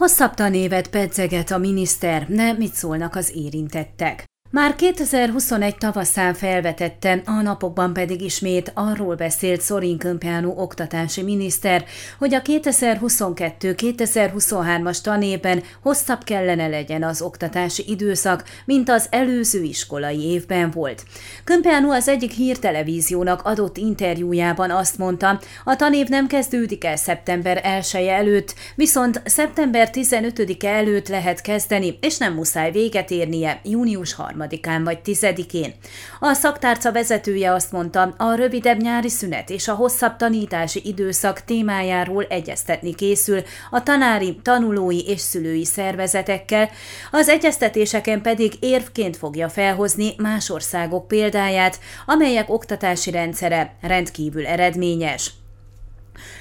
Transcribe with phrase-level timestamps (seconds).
[0.00, 4.29] Hosszabb tanévet pedzeget a miniszter, de mit szólnak az érintettek?
[4.52, 11.84] Már 2021 tavaszán felvetette, a napokban pedig ismét arról beszélt Szorin Kömpjánu oktatási miniszter,
[12.18, 20.70] hogy a 2022-2023-as tanévben hosszabb kellene legyen az oktatási időszak, mint az előző iskolai évben
[20.70, 21.04] volt.
[21.44, 27.90] Kömpjánu az egyik hírtelevíziónak adott interjújában azt mondta, a tanév nem kezdődik el szeptember 1
[27.92, 34.38] -e előtt, viszont szeptember 15-e előtt lehet kezdeni, és nem muszáj véget érnie június 3
[34.40, 35.74] harmadikán vagy tizedikén.
[36.20, 42.24] A szaktárca vezetője azt mondta, a rövidebb nyári szünet és a hosszabb tanítási időszak témájáról
[42.24, 46.70] egyeztetni készül a tanári, tanulói és szülői szervezetekkel,
[47.10, 55.39] az egyeztetéseken pedig érvként fogja felhozni más országok példáját, amelyek oktatási rendszere rendkívül eredményes.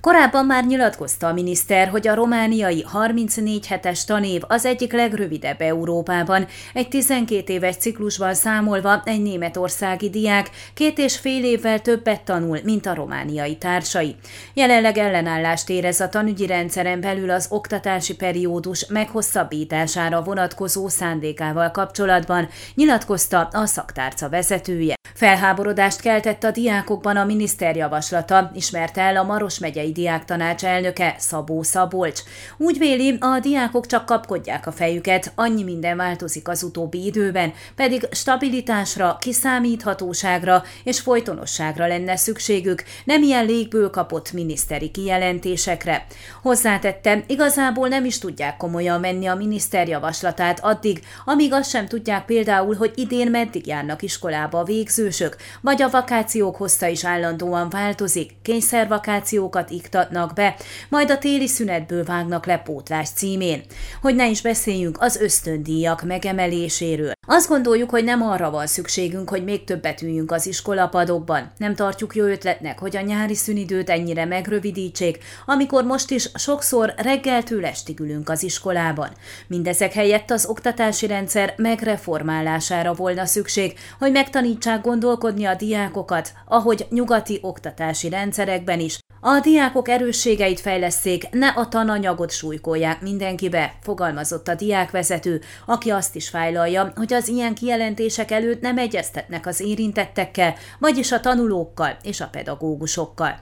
[0.00, 6.46] Korábban már nyilatkozta a miniszter, hogy a romániai 34 hetes tanév az egyik legrövidebb Európában.
[6.72, 12.86] Egy 12 éves ciklusban számolva egy németországi diák két és fél évvel többet tanul, mint
[12.86, 14.16] a romániai társai.
[14.54, 23.48] Jelenleg ellenállást érez a tanügyi rendszeren belül az oktatási periódus meghosszabbítására vonatkozó szándékával kapcsolatban, nyilatkozta
[23.52, 24.94] a szaktárca vezetője.
[25.14, 31.62] Felháborodást keltett a diákokban a miniszter javaslata, ismerte el a Maros megyei Diáktanács elnöke Szabó
[31.62, 32.20] Szabolcs.
[32.56, 38.08] Úgy véli, a diákok csak kapkodják a fejüket, annyi minden változik az utóbbi időben, pedig
[38.10, 46.06] stabilitásra, kiszámíthatóságra és folytonosságra lenne szükségük, nem ilyen légből kapott miniszteri kijelentésekre.
[46.42, 52.24] Hozzátette, igazából nem is tudják komolyan menni a miniszter javaslatát addig, amíg azt sem tudják
[52.24, 54.64] például, hogy idén meddig járnak iskolába a
[55.12, 60.56] végzősök, vagy a vakációk hossza is állandóan változik, kényszervakációkat iktatnak be,
[60.88, 63.62] majd a téli szünetből vágnak le pótlás címén.
[64.00, 67.12] Hogy ne is beszéljünk az ösztöndíjak megemeléséről.
[67.26, 71.52] Azt gondoljuk, hogy nem arra van szükségünk, hogy még többet üljünk az iskolapadokban.
[71.56, 77.66] Nem tartjuk jó ötletnek, hogy a nyári szünidőt ennyire megrövidítsék, amikor most is sokszor reggeltől
[77.66, 79.08] estig ülünk az iskolában.
[79.46, 87.38] Mindezek helyett az oktatási rendszer megreformálására volna szükség, hogy megtanítsák gondolkodni a diákokat, ahogy nyugati
[87.42, 95.40] oktatási rendszerekben is, a diákok erősségeit fejleszték, ne a tananyagot súlykolják mindenkibe, fogalmazott a diákvezető,
[95.66, 101.20] aki azt is fájlalja, hogy az ilyen kijelentések előtt nem egyeztetnek az érintettekkel, vagyis a
[101.20, 103.40] tanulókkal és a pedagógusokkal.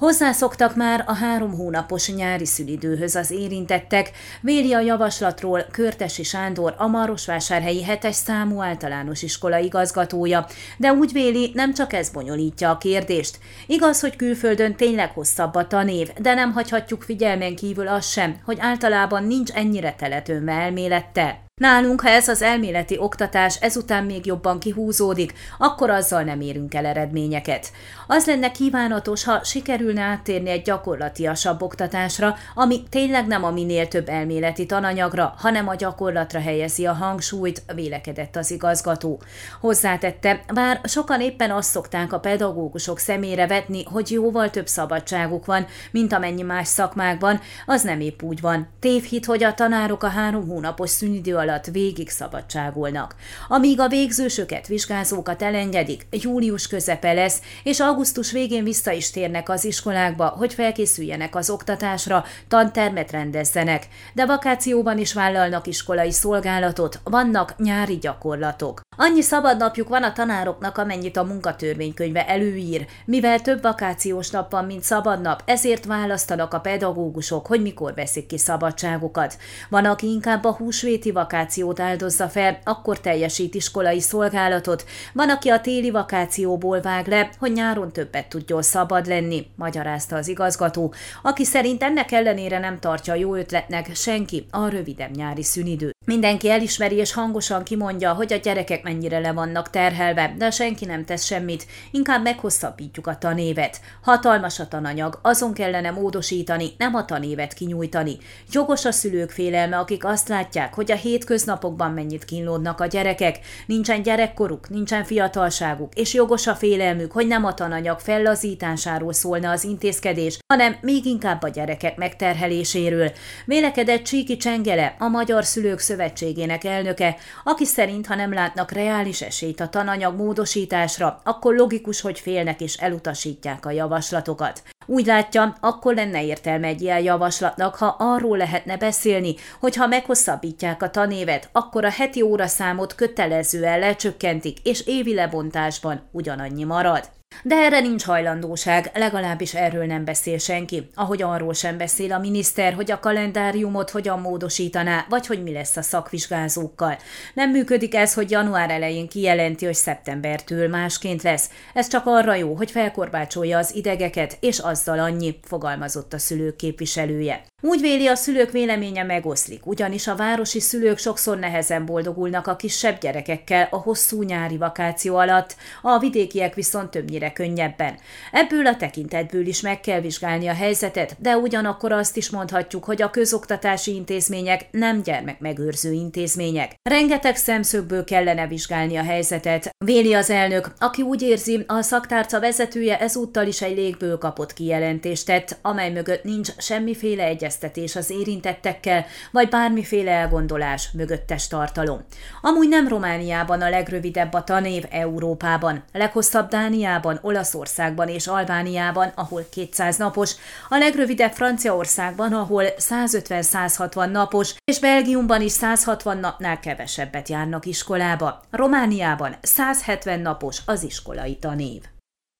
[0.00, 4.10] Hozzászoktak már a három hónapos nyári szülidőhöz az érintettek,
[4.40, 11.50] véli a javaslatról Körtesi Sándor, a Marosvásárhelyi hetes számú általános iskola igazgatója, de úgy véli,
[11.54, 13.38] nem csak ez bonyolítja a kérdést.
[13.66, 18.56] Igaz, hogy külföldön tényleg hosszabb a tanév, de nem hagyhatjuk figyelmen kívül az sem, hogy
[18.60, 21.49] általában nincs ennyire teletőnve elmélettel.
[21.60, 26.86] Nálunk, ha ez az elméleti oktatás ezután még jobban kihúzódik, akkor azzal nem érünk el
[26.86, 27.72] eredményeket.
[28.06, 34.08] Az lenne kívánatos, ha sikerülne áttérni egy gyakorlatiasabb oktatásra, ami tényleg nem a minél több
[34.08, 39.22] elméleti tananyagra, hanem a gyakorlatra helyezi a hangsúlyt, vélekedett az igazgató.
[39.60, 45.66] Hozzátette, bár sokan éppen azt szokták a pedagógusok szemére vetni, hogy jóval több szabadságuk van,
[45.90, 48.68] mint amennyi más szakmákban, az nem épp úgy van.
[48.78, 53.14] Tévhit, hogy a tanárok a három hónapos szünidő alatt végig szabadságolnak.
[53.48, 59.64] Amíg a végzősöket, vizsgázókat elengedik, július közepe lesz, és augusztus végén vissza is térnek az
[59.64, 67.98] iskolákba, hogy felkészüljenek az oktatásra, tantermet rendezzenek, de vakációban is vállalnak iskolai szolgálatot, vannak nyári
[67.98, 68.80] gyakorlatok.
[68.96, 72.86] Annyi szabadnapjuk van a tanároknak, amennyit a munkatörvénykönyve előír.
[73.04, 78.38] Mivel több vakációs nap van, mint szabadnap, ezért választanak a pedagógusok, hogy mikor veszik ki
[78.38, 79.38] szabadságukat.
[79.68, 81.39] Van, aki inkább a húsvéti vakációt
[81.80, 84.84] áldozza fel, akkor teljesít iskolai szolgálatot.
[85.12, 90.28] Van, aki a téli vakációból vág le, hogy nyáron többet tudjon szabad lenni, magyarázta az
[90.28, 95.96] igazgató, aki szerint ennek ellenére nem tartja jó ötletnek senki a rövidebb nyári szünidőt.
[96.06, 101.04] Mindenki elismeri és hangosan kimondja, hogy a gyerekek mennyire le vannak terhelve, de senki nem
[101.04, 103.80] tesz semmit, inkább meghosszabbítjuk a tanévet.
[104.02, 108.16] Hatalmas a tananyag, azon kellene módosítani, nem a tanévet kinyújtani.
[108.50, 114.02] Jogos a szülők félelme, akik azt látják, hogy a hétköznapokban mennyit kínlódnak a gyerekek, nincsen
[114.02, 120.38] gyerekkoruk, nincsen fiatalságuk, és jogos a félelmük, hogy nem a tananyag fellazításáról szólna az intézkedés,
[120.52, 123.10] hanem még inkább a gyerekek megterheléséről.
[123.46, 129.60] Vélekedett Csíki Csengele, a Magyar Szülők Szövetségének elnöke, aki szerint, ha nem látnak reális esélyt
[129.60, 134.62] a tananyag módosításra, akkor logikus, hogy félnek és elutasítják a javaslatokat.
[134.86, 140.82] Úgy látja, akkor lenne értelme egy ilyen javaslatnak, ha arról lehetne beszélni, hogy ha meghosszabbítják
[140.82, 147.19] a tanévet, akkor a heti óraszámot kötelezően lecsökkentik, és évi lebontásban ugyanannyi marad.
[147.42, 152.74] De erre nincs hajlandóság, legalábbis erről nem beszél senki, ahogy arról sem beszél a miniszter,
[152.74, 156.98] hogy a kalendáriumot hogyan módosítaná, vagy hogy mi lesz a szakvizsgázókkal.
[157.34, 161.50] Nem működik ez, hogy január elején kijelenti, hogy szeptembertől másként lesz.
[161.74, 167.42] Ez csak arra jó, hogy felkorbácsolja az idegeket, és azzal annyi, fogalmazott a szülők képviselője.
[167.62, 173.00] Úgy véli, a szülők véleménye megoszlik, ugyanis a városi szülők sokszor nehezen boldogulnak a kisebb
[173.00, 177.94] gyerekekkel a hosszú nyári vakáció alatt, a vidékiek viszont többnyire könnyebben.
[178.32, 183.02] Ebből a tekintetből is meg kell vizsgálni a helyzetet, de ugyanakkor azt is mondhatjuk, hogy
[183.02, 186.74] a közoktatási intézmények nem gyermekmegőrző intézmények.
[186.82, 192.98] Rengeteg szemszögből kellene vizsgálni a helyzetet, véli az elnök, aki úgy érzi, a szaktárca vezetője
[192.98, 199.06] ezúttal is egy légből kapott kijelentést tett, amely mögött nincs semmiféle egyes egyeztetés az érintettekkel,
[199.32, 202.04] vagy bármiféle elgondolás, mögöttes tartalom.
[202.42, 209.96] Amúgy nem Romániában a legrövidebb a tanév Európában, leghosszabb Dániában, Olaszországban és Albániában, ahol 200
[209.96, 210.34] napos,
[210.68, 218.42] a legrövidebb Franciaországban, ahol 150-160 napos, és Belgiumban is 160 napnál kevesebbet járnak iskolába.
[218.50, 221.82] Romániában 170 napos az iskolai tanév.